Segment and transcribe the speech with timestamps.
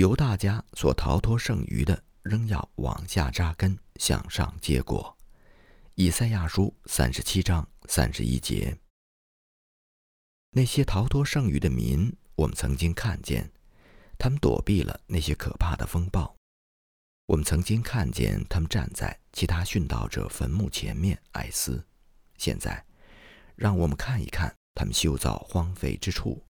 [0.00, 5.14] 由大家所逃脱剩余的，仍要往下扎根，向上结果。
[5.94, 8.78] 以赛亚书三十七章三十一节。
[10.52, 13.52] 那些逃脱剩余的民，我们曾经看见，
[14.18, 16.34] 他们躲避了那些可怕的风暴。
[17.26, 21.84] 我们曾经看见他们站在其他殉道者坟墓前面哀思。
[22.38, 22.82] 现在，
[23.54, 26.42] 让我们看一看他们修造荒废之处、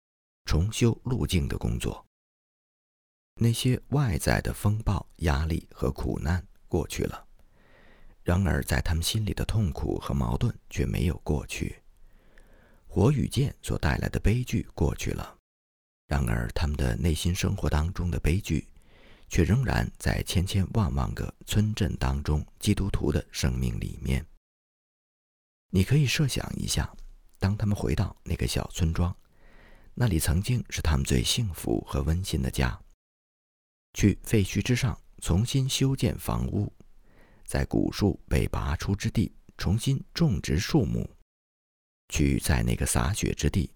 [0.44, 2.06] 重修路径的工作。
[3.34, 7.26] 那些外在的风暴、压力和苦难过去了，
[8.22, 11.80] 然而在他们心里的痛苦和矛盾却没有过去。
[12.86, 15.38] 火与剑所带来的悲剧过去了，
[16.06, 18.68] 然而他们的内心生活当中的悲剧，
[19.28, 24.26] 却仍然在千千万万个村镇当中基督徒的生命里面。
[25.70, 26.92] 你可以设想一下，
[27.38, 29.16] 当他们回到那个小村庄，
[29.94, 32.76] 那里曾经是他们最幸福和温馨的家。
[33.94, 36.72] 去废墟之上重新修建房屋，
[37.44, 41.08] 在古树被拔出之地重新种植树木，
[42.08, 43.70] 去在那个洒血之地、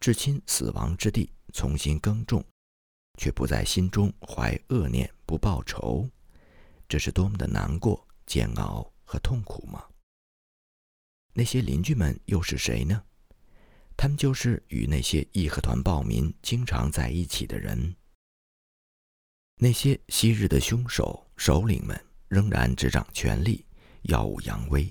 [0.00, 2.44] 至亲死亡之地重新耕种，
[3.18, 6.08] 却不在心中怀恶念、不报仇，
[6.88, 9.84] 这是多么的难过、煎熬和痛苦吗？
[11.32, 13.04] 那些邻居们又是谁呢？
[13.96, 17.94] 他们就是与那些义和团暴民经常在一起的人。
[19.62, 23.62] 那些昔日的凶手首领们仍然执掌权力，
[24.04, 24.90] 耀武扬威，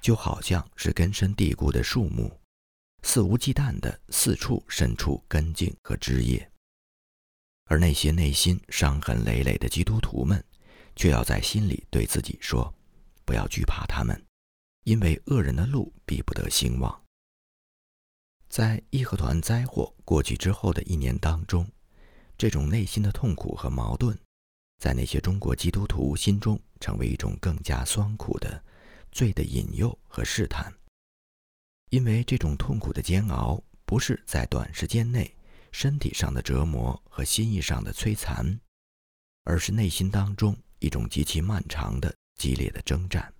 [0.00, 2.36] 就好像是根深蒂固的树木，
[3.04, 6.50] 肆无忌惮地四处伸出根茎和枝叶。
[7.66, 10.44] 而那些内心伤痕累累的基督徒们，
[10.96, 12.74] 却要在心里对自己说
[13.24, 14.20] ：“不要惧怕他们，
[14.82, 17.04] 因为恶人的路必不得兴旺。”
[18.50, 21.64] 在义和团灾祸过去之后的一年当中。
[22.42, 24.18] 这种内心的痛苦和矛盾，
[24.80, 28.60] 在那些中国基督徒心中成为一种更加酸苦的
[29.12, 30.74] 罪的引诱和试探。
[31.90, 35.32] 因为这种痛苦的煎熬，不是在短时间内
[35.70, 38.58] 身体上的折磨和心意上的摧残，
[39.44, 43.32] 而是内心当中一种极其漫长的、激烈的征战。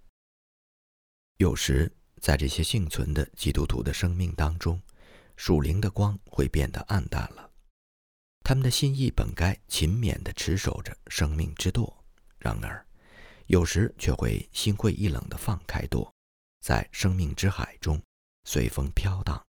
[1.39, 4.81] 有时，在这些幸存的基督徒的生命当中，
[5.37, 7.51] 属灵的光会变得暗淡了。
[8.45, 12.05] 他们的心意本该勤勉地持守着生命之舵，
[12.39, 12.85] 然而，
[13.47, 16.13] 有时却会心灰意冷地放开舵，
[16.61, 18.01] 在生命之海中
[18.45, 19.41] 随风飘荡。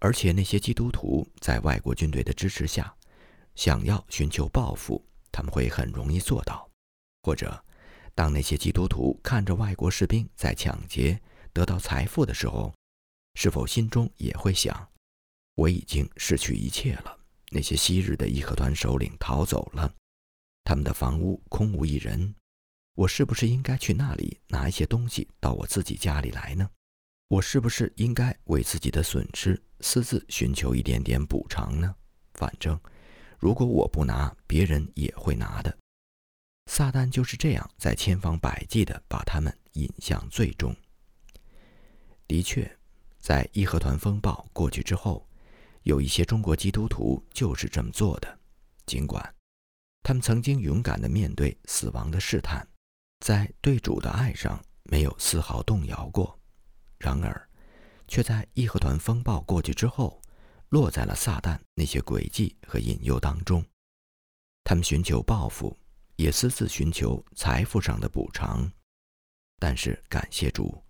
[0.00, 2.94] 而且，那些基督徒在外国军队的支持下，
[3.54, 6.68] 想要寻求报复，他们会很容易做到；
[7.22, 7.64] 或者，
[8.14, 11.20] 当那些基督徒看着外国士兵在抢劫
[11.52, 12.74] 得到财富的时候，
[13.34, 14.90] 是否心中也会想：
[15.54, 17.19] 我已经失去一切了？
[17.52, 19.92] 那些昔日的义和团首领逃走了，
[20.62, 22.32] 他们的房屋空无一人。
[22.94, 26.70] 我是不是应该去那里拿一些东西到我自己家里来呢？
[27.28, 31.94] 我是不是应该为自己的损失私自寻求一点点补偿呢？
[32.34, 32.78] 反正，
[33.38, 35.76] 如果我不拿，别人也会拿的。
[36.66, 40.74] 撒旦就是这样在千方百计地把他们引向最终。
[42.28, 42.78] 的确，
[43.18, 45.26] 在义和团风暴过去之后。
[45.82, 48.38] 有一些中国基督徒就是这么做的，
[48.86, 49.34] 尽管
[50.02, 52.66] 他们曾经勇敢地面对死亡的试探，
[53.20, 56.38] 在对主的爱上没有丝毫动摇过，
[56.98, 57.48] 然而，
[58.08, 60.20] 却在义和团风暴过去之后，
[60.70, 63.64] 落在了撒旦那些诡计和引诱当中。
[64.64, 65.76] 他们寻求报复，
[66.16, 68.70] 也私自寻求财富上的补偿，
[69.58, 70.82] 但是感谢主，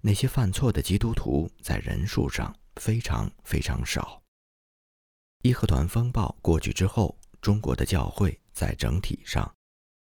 [0.00, 4.21] 那些犯错的基督徒在人数上非常非常少。
[5.42, 9.52] 义和团风暴过去之后，中国的教会在整体上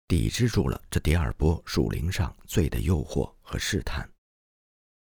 [0.08, 4.10] 抵制住了这第二波属灵上罪的诱惑和试探。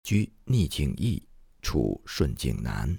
[0.03, 1.23] 居逆境易，
[1.61, 2.99] 处顺境难。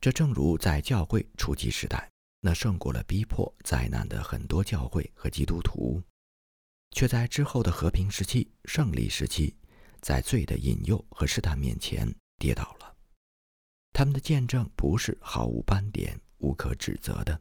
[0.00, 2.10] 这正如在教会初期时代，
[2.40, 6.02] 那胜过了逼迫灾难的很多教会和基督徒，
[6.92, 9.54] 却在之后的和平时期、胜利时期，
[10.00, 12.81] 在罪的引诱和试探面前跌倒了。
[13.92, 17.40] 他们的见证不是毫无斑点、无可指责的。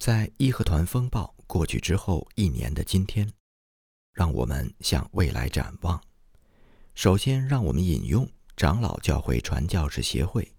[0.00, 3.30] 在义和团风暴过去之后一年的今天，
[4.12, 6.02] 让我们向未来展望。
[6.94, 10.50] 首先，让我们引用长老教会传教士协会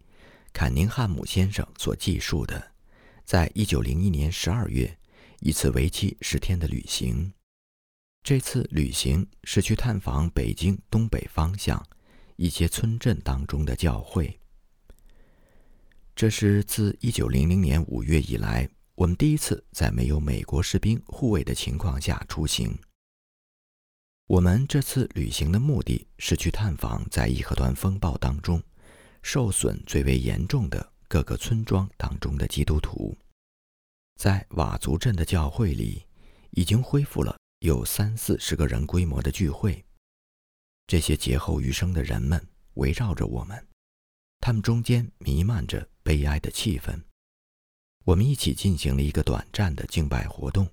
[0.53, 2.71] 坎宁汉姆先生所记述的，
[3.25, 4.97] 在一九零一年十二月
[5.39, 7.33] 一次为期十天的旅行。
[8.23, 11.85] 这次旅行是去探访北京东北方向。
[12.37, 14.39] 一些村镇当中的教会，
[16.15, 22.77] 这是自1900年5月以来，我们第一次在没有美国士兵护卫的情况下出行。
[24.27, 28.61] 我们这次旅行的目的是去探访在义和团风暴当中
[29.21, 33.15] 受损最为严重的各个村庄当中的基督徒。
[34.15, 36.03] 在佤族镇的教会里，
[36.49, 39.84] 已经恢复了有三四十个人规模的聚会。
[40.87, 43.67] 这些劫后余生的人们围绕着我们，
[44.39, 47.01] 他们中间弥漫着悲哀的气氛。
[48.03, 50.69] 我们一起进行了一个短暂的敬拜活动。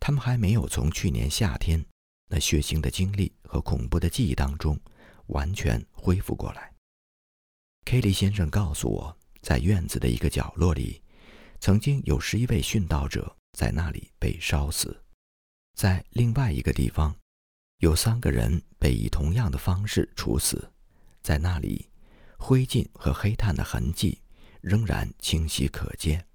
[0.00, 1.84] 他们还没有从去年夏天。
[2.28, 4.76] 那血腥的经历和恐怖的记忆当中，
[5.28, 6.74] 完全恢复过来。
[7.84, 11.00] K 利先生告诉我，在院子的一个角落里，
[11.60, 15.04] 曾经有十一位殉道者在那里被烧死。
[15.76, 17.16] 在另外一个地方，
[17.78, 20.72] 有三个人被以同样的方式处死，
[21.22, 21.88] 在那里，
[22.38, 24.22] 灰烬和黑炭的痕迹
[24.62, 26.26] 仍然清晰可见。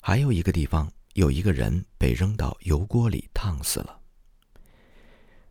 [0.00, 4.00] 还有一个地方，有一个人被扔到油锅里烫死了。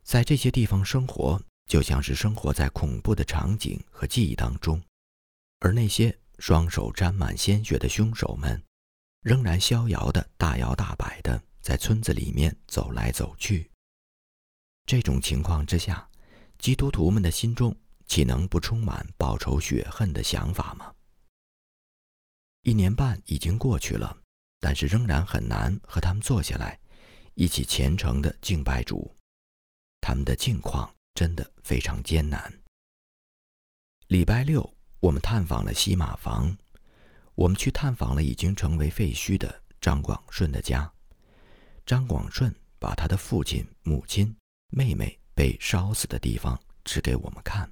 [0.03, 4.81] 在这些地方生活，就像是生活在恐怖的场景和记忆当中，
[5.59, 8.61] 而那些双手沾满鲜血的凶手们，
[9.21, 13.71] 仍然逍遥的大摇大摆的在村子里面走来走去。
[14.85, 16.07] 这种情况之下，
[16.59, 20.93] 基督徒们的心中岂能不充满报仇雪恨的想法吗？
[22.61, 24.15] 一年半已经过去了，
[24.59, 26.79] 但是仍然很难和他们坐下来，
[27.33, 29.11] 一起虔诚的敬拜主。
[30.01, 32.53] 他们的境况真的非常艰难。
[34.07, 36.55] 礼拜六，我们探访了西马房，
[37.33, 40.93] 我们去探访了已经成为废墟的张广顺的家。
[41.87, 44.35] 张广顺把他的父亲、母亲、
[44.77, 47.71] 妹妹被烧死的地方指给我们看。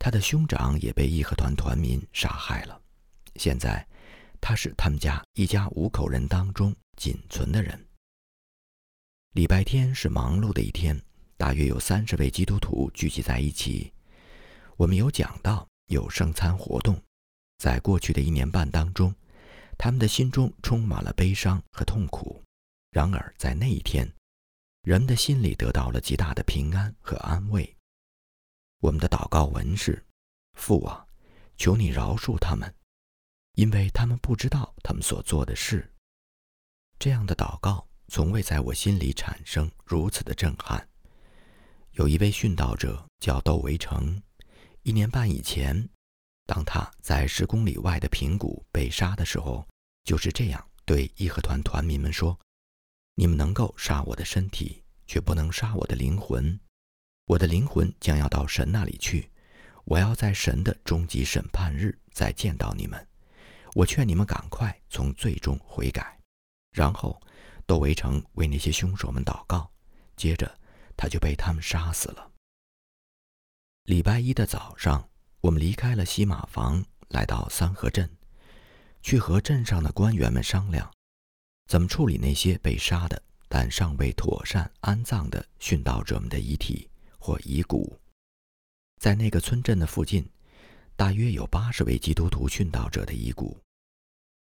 [0.00, 2.82] 他的兄长也被义和团团民杀害了。
[3.36, 3.86] 现在，
[4.40, 7.86] 他是他们家一家五口人当中仅存的人。
[9.34, 11.00] 礼拜天是忙碌的一天，
[11.36, 13.92] 大约有三十位基督徒聚集在一起。
[14.76, 17.00] 我们有讲到，有圣餐活动。
[17.58, 19.14] 在过去的一年半当中，
[19.78, 22.42] 他们的心中充满了悲伤和痛苦。
[22.90, 24.12] 然而，在那一天，
[24.86, 27.76] 人的心里得到了极大的平安和安慰。
[28.78, 30.06] 我们的祷告文是
[30.54, 31.04] ：“父啊，
[31.56, 32.72] 求你饶恕他们，
[33.54, 35.92] 因为他们不知道他们所做的事。”
[37.00, 37.84] 这样的祷告。
[38.08, 40.88] 从未在我心里产生如此的震撼。
[41.94, 44.22] 有一位殉道者叫窦维成，
[44.82, 45.88] 一年半以前，
[46.46, 49.66] 当他在十公里外的平谷被杀的时候，
[50.04, 52.38] 就是这样对义和团团民们说
[53.16, 56.58] ：“你们能够杀我的身体，却不能杀我的灵魂。
[57.26, 59.30] 我的灵魂将要到神那里去，
[59.84, 63.04] 我要在神的终极审判日再见到你们。
[63.74, 66.18] 我劝你们赶快从罪中悔改，
[66.70, 67.20] 然后。”
[67.68, 69.68] 窦维成为那些凶手们祷告，
[70.14, 70.56] 接着
[70.96, 72.30] 他就被他们杀死了。
[73.82, 75.10] 礼拜一的早上，
[75.40, 78.08] 我们离开了西马房，来到三河镇，
[79.02, 80.88] 去和镇上的官员们商量，
[81.66, 87.98] 怎么处理那些被杀的但尚未妥善安葬的殉道者们的遗体或遗骨。
[89.00, 90.28] 在那个村镇的附近，
[90.96, 93.58] 大约有八十位基督徒殉道者的遗骨。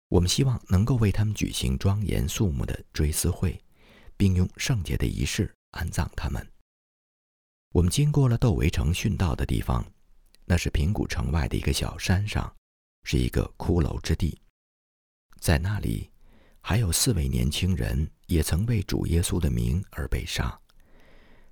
[0.09, 3.63] 我们希望能够为他们举行庄严肃穆的追思会，
[4.17, 6.45] 并用圣洁的仪式安葬他们。
[7.73, 9.85] 我们经过了窦维成殉道的地方，
[10.47, 12.57] 那是平谷城外的一个小山上，
[13.03, 14.41] 是一个骷髅之地。
[15.39, 16.11] 在那里，
[16.69, 20.61] 还有四位年轻人也曾为主耶稣的名而被杀。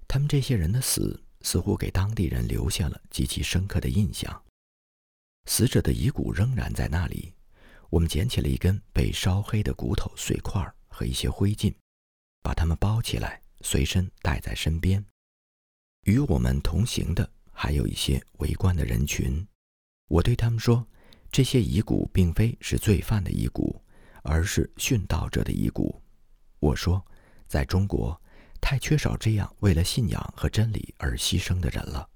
[0.07, 4.45] 他们这些人的死似乎给当地人留下了极其深刻的印象。
[5.47, 7.33] 死者的遗骨仍然在那里。
[7.89, 11.75] 我们捡起了一根被烧黑的骨头碎块和一些灰烬，
[12.43, 15.03] 把它们包起来，随身带在身边。
[16.03, 19.49] 与我们同行的还有一些围观的人群。
[20.09, 20.87] 我对他们说
[21.33, 23.81] ：“这些遗骨并非是罪犯的遗骨，
[24.27, 26.03] 而是殉道者的遗骨。”
[26.61, 27.05] 我说
[27.49, 28.21] ：“在中国，
[28.61, 32.09] 太缺少这样为了信仰和真理而牺牲的人了。”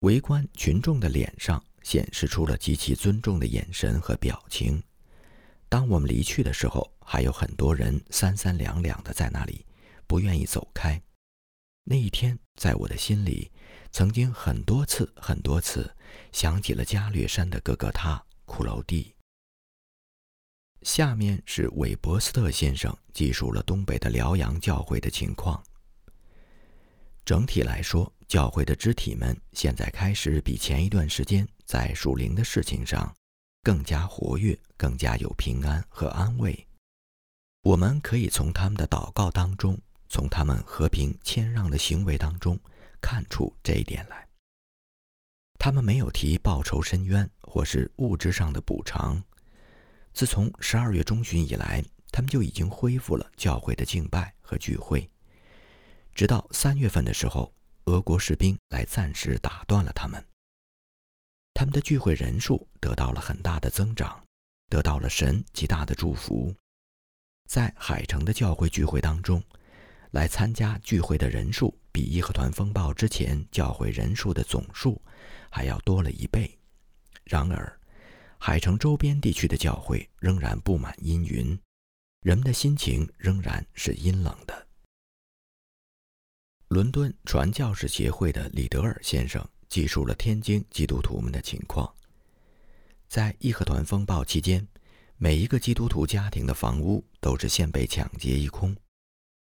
[0.00, 1.62] 围观群众的脸上。
[1.82, 4.82] 显示出了极其尊重的眼神和表情。
[5.66, 9.64] 当我们离去的时候，还有很多人三三两两的在那里，
[10.06, 11.00] 不愿意走开。
[11.84, 13.50] 那一天，在我的心里，
[13.92, 15.90] 曾经很多次、很多次
[16.32, 19.14] 想起了加略山的哥哥他骷髅地。
[20.82, 25.62] 下面是韦伯斯特先生记述了东北的辽阳教会的情况。
[27.24, 33.14] 整体来说，教会的肢体们现在开始比前一段时间在属灵的事情上
[33.62, 36.66] 更加活跃，更加有平安和安慰。
[37.62, 42.58] 我们可以从他们的祷告当中，从他们和平谦让的行为当中
[43.02, 44.26] 看出这一点来。
[45.58, 49.22] 他们没有提报仇申冤或是物质上的补偿。
[50.12, 55.08] 自从十二月中旬以来，他们就已经恢复了教会的敬拜和聚会。
[56.14, 57.52] 直到三月份的时候，
[57.84, 60.22] 俄国士兵来暂时打断了他们。
[61.54, 64.22] 他们的聚会人数得到了很大的增长，
[64.68, 66.54] 得到了神极大的祝福。
[67.48, 69.42] 在海城的教会聚会当中，
[70.10, 75.00] 来参加聚会的人数比义和团风暴之前教会人数的总数
[75.50, 76.58] 还要多了一倍。
[77.24, 77.79] 然而，
[78.42, 81.60] 海城周边地区的教会仍然布满阴云，
[82.22, 84.66] 人们的心情仍然是阴冷的。
[86.68, 91.94] 伦敦传教士协会的李德尔先生记述了天津基督徒们的情况，
[93.08, 94.66] 在义和团风暴期间。
[95.18, 98.74] 每一个基督徒家庭的房屋都是先被抢劫一空，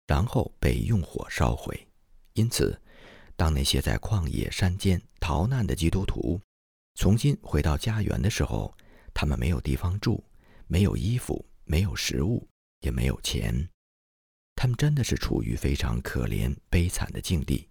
[0.08, 1.86] 然后被用火烧毁。
[2.32, 2.76] 因此，
[3.36, 6.40] 当那些在旷野山间逃难的基督徒
[6.96, 8.74] 重新回到家园的时候，
[9.20, 10.22] 他们没有地方住，
[10.68, 12.48] 没有衣服，没有食物，
[12.82, 13.68] 也没有钱。
[14.54, 17.68] 他们真的是处于非常可怜悲惨的境地。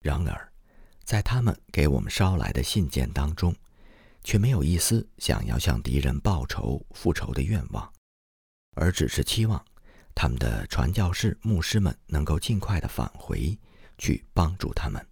[0.00, 0.52] 然而，
[1.04, 3.54] 在他们给我们捎来的信件当中，
[4.24, 7.92] 却没有一丝想要向敌人报仇复仇的愿望，
[8.74, 9.62] 而只是期望
[10.14, 13.58] 他们的传教士、牧师们能够尽快的返回，
[13.98, 15.06] 去帮助他们。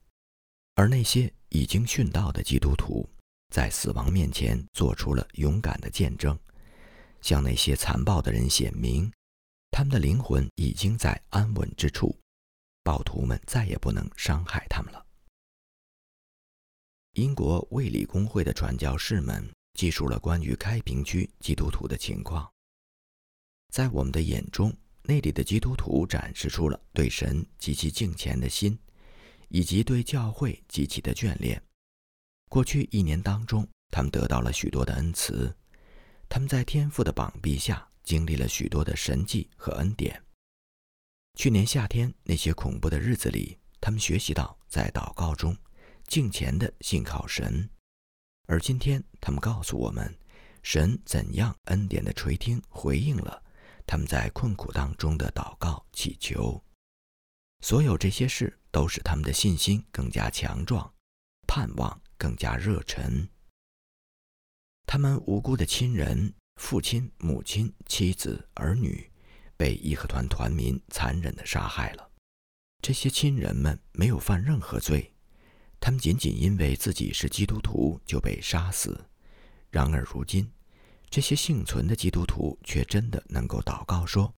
[0.76, 3.06] 而那些已经殉道的基督徒，
[3.50, 6.38] 在死亡面前做出了勇敢的见证，
[7.21, 9.11] 向那些残暴的人显明，
[9.73, 12.16] 他们的灵魂已经在安稳之处，
[12.85, 15.04] 暴徒们再也不能伤害他们了。
[17.14, 22.49] 英国卫理公会的传教士们记述了关于开平区基督徒的情况。
[23.73, 28.78] 在我们的眼中，那里的基督徒展示出了对神及其敬虔的心，
[29.49, 31.61] 以及对教会极其的眷恋。
[32.50, 35.57] 过去一年当中，他们得到了许多的恩慈，
[36.28, 40.21] 他们在天父的膀臂下经历了许多的神迹和恩典。
[41.38, 45.57] 去年夏天那些恐怖的日子里，他们学习到在祷告中。
[46.09, 47.71] 敬虔的信靠神，
[48.49, 50.12] 而今天他们告诉我们，
[50.61, 53.40] 神怎样恩典的垂听回应了
[53.87, 56.61] 他们在困苦当中的祷告祈求。
[57.61, 60.92] 所有这些事都使他们的信心更加强壮，
[61.47, 63.26] 盼望更加热忱。
[64.86, 69.10] 他们无辜的亲人、父亲、母亲、妻子、儿女，
[69.56, 72.10] 被义和团团民残忍的杀害了。
[72.82, 75.14] 这些亲人们没有犯任何罪。
[75.80, 79.02] 他们仅仅因为自己是基督徒就被杀死，
[79.70, 80.52] 然而如今，
[81.08, 84.34] 这些幸存的基督徒却真的能够祷告说：“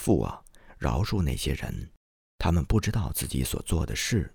[0.00, 0.42] 父啊，
[0.78, 1.90] 饶恕那些人，
[2.38, 4.32] 他们不知道自己所做的事。”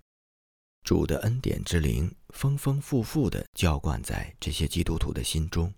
[0.82, 5.72] 主的恩典之灵丰丰富富地浇灌在这些基督徒的心中，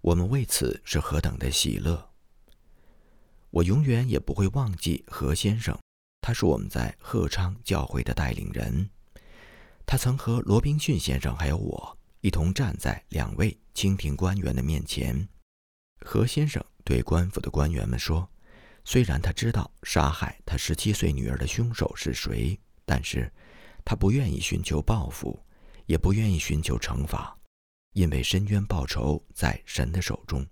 [0.00, 2.10] 我们为此是何等的喜乐！
[3.50, 5.76] 我永远也不会忘记何先生，
[6.20, 8.88] 他是我们在鹤昌教会的带领人。
[9.84, 15.28] 他曾和罗宾逊先生还有我一同站在两位清廷官员的面前。
[16.00, 18.28] 何先生对官府的官员们说
[18.84, 23.30] ：“虽然他知道杀害他十七岁女儿的凶手是谁，但是
[23.84, 25.38] 他不愿意寻求报复，
[25.86, 27.38] 也不愿意寻求惩罚，
[27.92, 30.46] 因为深冤报仇在神的手中，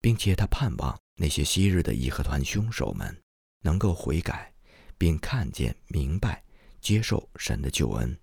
[0.00, 3.22] 并且他盼望那些昔日的义和团凶手们
[3.60, 4.52] 能够悔改，
[4.96, 6.42] 并看见明白。”
[6.84, 8.20] 接受神的救恩。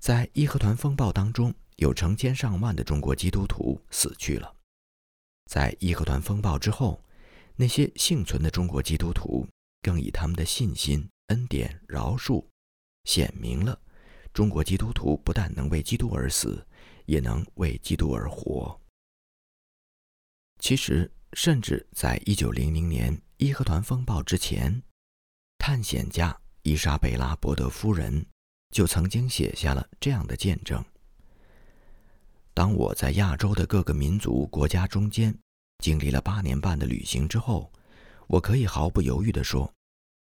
[0.00, 4.56] 在义和团风暴当中，有成千上万的中国基督徒死去了。
[5.48, 7.00] 在义和团风暴之后，
[7.54, 9.46] 那些幸存的中国基督徒
[9.82, 12.44] 更以他们的信心、恩典、饶恕，
[13.04, 13.80] 显明了
[14.34, 16.62] 中国基督徒不但能为基督而死，
[17.06, 18.78] 也能为基督而活。
[20.58, 24.82] 其实，甚至在一九零零年义和团风暴之前，
[25.56, 26.38] 探险家。
[26.64, 28.24] 伊莎贝拉·伯德夫人
[28.70, 30.80] 就曾经写下了这样的见证：
[32.54, 35.36] 当我在亚洲的各个民族国家中间
[35.78, 37.68] 经历了八年半的旅行之后，
[38.28, 39.68] 我可以毫不犹豫地说，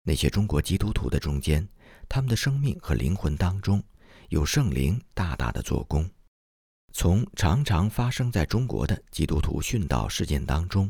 [0.08, 1.68] 那些中国基督徒的中间，
[2.08, 3.84] 他们的生命和灵魂当中
[4.30, 6.10] 有圣灵大大的做工。
[6.94, 10.90] 从常常发生在中国的基督徒殉道事件当中，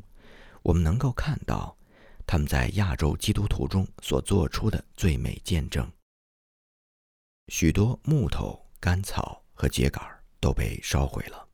[0.62, 1.76] 我们能够看到。
[2.28, 5.88] 他们在亚洲基督徒中所做出的最美见证。
[7.50, 10.02] 许多木头、干草和秸秆
[10.40, 11.48] 都被烧毁了，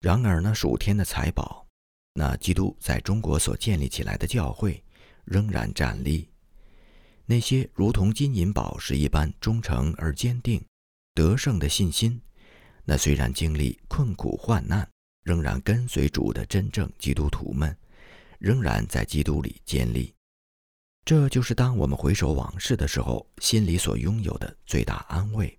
[0.00, 1.66] 然而那数天的财宝，
[2.12, 4.84] 那基督在中国所建立起来的教会，
[5.24, 6.30] 仍然站立。
[7.30, 10.64] 那些如同金银宝石一般忠诚而坚定、
[11.12, 12.18] 得胜的信心，
[12.86, 14.88] 那虽然经历困苦患难，
[15.24, 17.76] 仍然跟随主的真正基督徒们，
[18.38, 20.14] 仍然在基督里坚立。
[21.04, 25.54] 这就是当我们回首往事的时候，心里所拥有的最大安慰。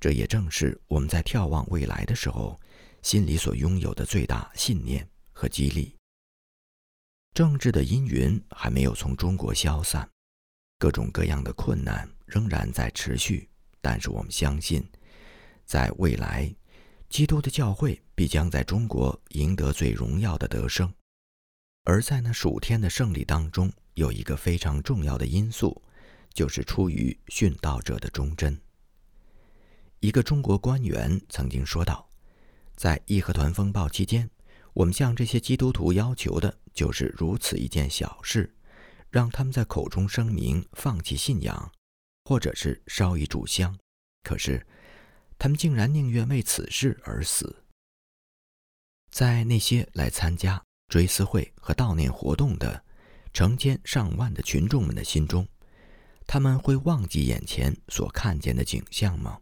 [0.00, 2.58] 这也正是我们在眺望未来的时候，
[3.02, 5.94] 心里所拥有的最大信念和激励。
[7.34, 10.08] 政治的阴云还没有从中国消散，
[10.78, 13.48] 各种各样的困难仍然在持续。
[13.80, 14.84] 但是我们相信，
[15.64, 16.52] 在未来，
[17.08, 20.92] 基督的教会必将在中国赢得最荣耀的得胜。
[21.84, 25.80] 而在那数天的胜利当中，有一个非常重要的因素，
[26.34, 28.60] 就是出于殉道者的忠贞。
[30.00, 32.08] 一个中国官员曾经说道
[32.74, 34.28] ：“在义和团风暴期间，
[34.74, 38.52] 我们向这些基督徒要求的就是如此一件小事，
[39.10, 41.72] 让他们在口中声明放弃信仰，
[42.24, 43.78] 或者是烧一炷香。
[44.22, 44.66] 可是，
[45.38, 47.64] 他们竟然宁愿为此事而死。
[49.10, 52.84] 在那些来参加。”追思会和悼念活动的
[53.32, 55.44] 成千上万的群众们的心中，
[56.28, 59.40] 他们会忘记眼前所看见的景象吗？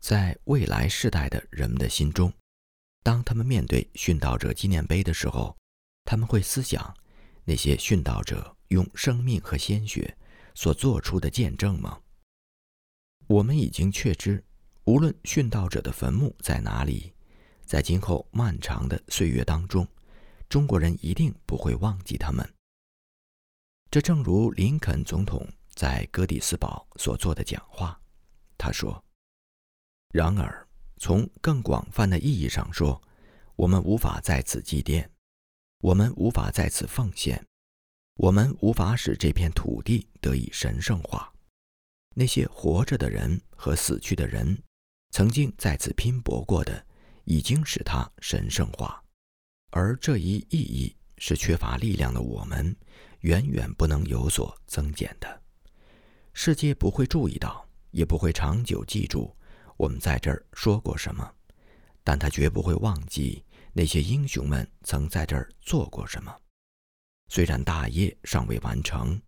[0.00, 2.32] 在未来世代的人们的心中，
[3.02, 5.54] 当他们面对殉道者纪念碑的时候，
[6.06, 6.96] 他们会思想
[7.44, 10.16] 那些殉道者用生命和鲜血
[10.54, 12.00] 所做出的见证吗？
[13.26, 14.44] 我们已经确知，
[14.84, 17.12] 无论殉道者的坟墓在哪里，
[17.64, 19.86] 在今后漫长的岁月当中。
[20.48, 22.46] 中国人一定不会忘记他们。
[23.90, 27.98] 这正如林肯总统在哥底斯堡所做的讲话，
[28.58, 29.02] 他说
[30.12, 30.68] ：“然而，
[30.98, 33.00] 从更广泛的意义上说，
[33.56, 35.08] 我们无法在此祭奠，
[35.82, 37.44] 我们无法在此奉献，
[38.14, 41.28] 我们无法使这片土地得以神圣化。
[42.14, 44.56] 那些活着的人和死去的人，
[45.10, 46.86] 曾经在此拼搏过的，
[47.24, 49.02] 已经使它神圣化。”
[49.74, 52.76] 而这一意义是缺乏力量的我们，
[53.22, 55.42] 远远不能有所增减的。
[56.32, 59.36] 世界不会注意到，也不会长久记住
[59.76, 61.28] 我们在这儿说过什么，
[62.04, 66.34] 但他绝不会忘记那些英雄们曾在这儿做过什么。
[67.28, 69.20] 虽然大业尚未完成，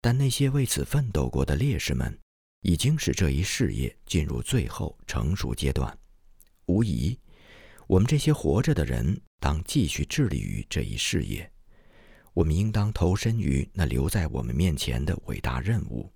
[0.00, 2.16] 但那些为此奋斗过的烈士们，
[2.60, 5.98] 已经使这一事业进入最后成熟阶段。
[6.66, 7.18] 无疑。
[7.88, 11.50] 我们这些活着的人，当继续致力于这一事业。
[12.34, 16.12] 我们应当投身于那留在我们面前的伟大任务。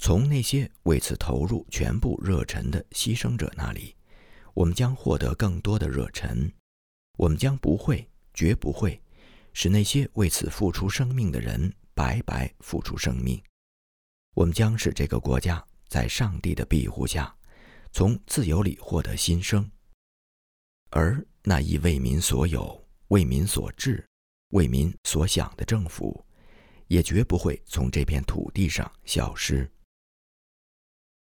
[0.00, 3.94] 从那些为此投入全部热忱的牺牲者那里，
[4.52, 6.52] 我们将获得更多的热忱。
[7.18, 9.00] 我们将不会，绝不会，
[9.52, 13.42] 使那些为此付出生命的人白白付出生命。
[14.34, 17.34] 我们将使这个国家在上帝的庇护下，
[17.92, 19.70] 从自由里获得新生。
[20.90, 24.06] 而那一为民所有、为民所治、
[24.48, 26.24] 为民所想的政府，
[26.86, 29.70] 也绝不会从这片土地上消失。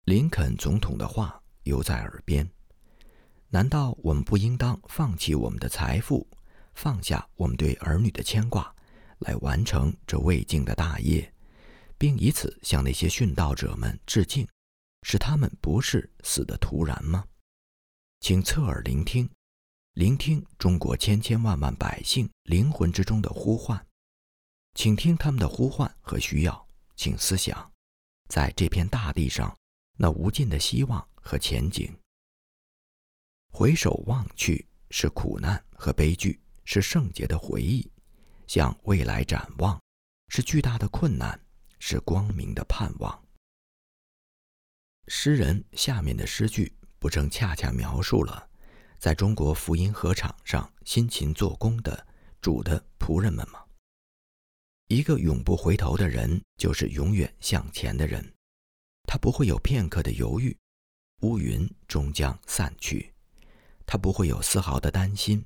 [0.05, 2.47] 林肯总统的话犹在耳边：
[3.51, 6.27] 难道我们不应当放弃我们的财富，
[6.75, 8.73] 放下我们对儿女的牵挂，
[9.19, 11.33] 来完成这未竟的大业，
[11.97, 14.47] 并以此向那些殉道者们致敬，
[15.01, 17.25] 使他们不是死的突然吗？
[18.19, 19.29] 请侧耳聆听。
[19.93, 23.83] 聆听中国千千万万百姓灵魂之中的呼唤，
[24.75, 27.69] 请听他们的呼唤和需要，请思想，
[28.29, 29.57] 在这片大地上
[29.97, 31.91] 那无尽的希望和前景。
[33.51, 37.85] 回首望去，是苦难和悲剧，是圣洁的回忆；
[38.47, 39.79] 向未来展望，
[40.29, 41.39] 是巨大的困难，
[41.79, 43.23] 是光明的盼望。
[45.07, 48.47] 诗人下面的诗句，不正恰恰描述了？
[48.99, 52.07] 在中国福音禾场上辛勤做工的
[52.41, 53.65] 主的仆人们吗？
[54.87, 58.33] 一个永不回头的人，就是永远向前的人。
[59.07, 60.55] 他不会有片刻的犹豫，
[61.21, 63.11] 乌云终将散去；
[63.89, 65.43] 他不会有丝毫的担心，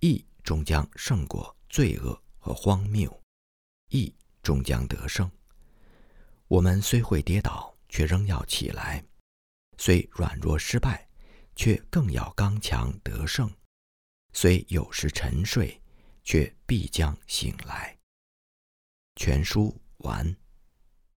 [0.00, 3.22] 义终将胜过罪恶和荒谬，
[3.90, 4.12] 义
[4.42, 5.30] 终将得胜。
[6.48, 9.00] 我们虽会跌倒，却仍要起来；
[9.76, 11.06] 虽软弱失败。
[11.58, 13.52] 却更要刚强得胜，
[14.32, 15.82] 虽有时沉睡，
[16.22, 17.98] 却必将醒来。
[19.16, 20.36] 全书完。